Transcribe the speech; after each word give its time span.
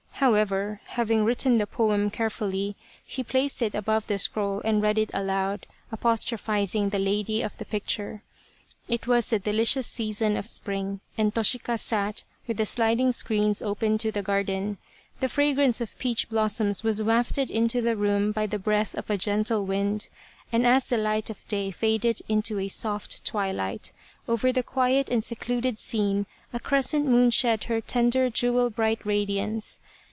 However, 0.21 0.81
having 0.85 1.25
written 1.25 1.57
the 1.57 1.65
poem 1.65 2.11
carefully, 2.11 2.75
he 3.03 3.23
placed 3.23 3.59
it 3.63 3.73
above 3.73 4.05
the 4.05 4.19
scroll 4.19 4.61
and 4.63 4.79
read 4.79 4.99
it 4.99 5.09
aloud, 5.15 5.65
apostro 5.91 6.37
phizing 6.37 6.91
the 6.91 6.99
lady 6.99 7.41
of 7.41 7.57
the 7.57 7.65
picture. 7.65 8.21
It 8.87 9.07
was 9.07 9.29
the 9.29 9.39
delicious 9.39 9.87
season 9.87 10.37
of 10.37 10.45
spring, 10.45 10.99
and 11.17 11.33
Toshika 11.33 11.75
sat 11.79 12.23
with 12.47 12.57
the 12.57 12.67
sliding 12.67 13.11
screens 13.13 13.63
open 13.63 13.97
to 13.97 14.11
the 14.11 14.21
garden. 14.21 14.77
The 15.21 15.27
fragrance 15.27 15.81
of 15.81 15.97
peach 15.97 16.29
blossoms 16.29 16.83
was 16.83 17.01
wafted 17.01 17.49
into 17.49 17.81
the 17.81 17.95
room 17.95 18.31
by 18.31 18.45
the 18.45 18.59
breath 18.59 18.93
of 18.93 19.09
a 19.09 19.17
gentle 19.17 19.65
wind, 19.65 20.07
and 20.51 20.67
as 20.67 20.85
the 20.85 20.99
light 20.99 21.31
of 21.31 21.47
day 21.47 21.71
faded 21.71 22.21
into 22.29 22.59
a 22.59 22.67
soft 22.67 23.25
twilight, 23.25 23.91
over 24.27 24.53
the 24.53 24.61
quiet 24.61 25.09
and 25.09 25.25
secluded 25.25 25.79
scene 25.79 26.27
a 26.53 26.59
crescent 26.59 27.07
moon 27.07 27.31
shed 27.31 27.63
her 27.63 27.81
tender 27.81 28.29
jewel 28.29 28.69
bright 28.69 29.03
radiance. 29.03 29.79